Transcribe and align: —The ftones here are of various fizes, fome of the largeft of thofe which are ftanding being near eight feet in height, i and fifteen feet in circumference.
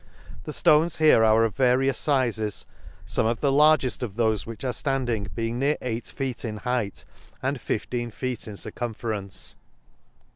—The 0.45 0.51
ftones 0.51 0.97
here 0.97 1.23
are 1.23 1.43
of 1.43 1.55
various 1.55 2.03
fizes, 2.03 2.65
fome 3.05 3.29
of 3.29 3.39
the 3.39 3.51
largeft 3.51 4.01
of 4.01 4.13
thofe 4.15 4.47
which 4.47 4.63
are 4.63 4.71
ftanding 4.73 5.27
being 5.35 5.59
near 5.59 5.77
eight 5.79 6.07
feet 6.07 6.43
in 6.43 6.57
height, 6.57 7.05
i 7.43 7.49
and 7.49 7.61
fifteen 7.61 8.09
feet 8.09 8.47
in 8.47 8.57
circumference. 8.57 9.55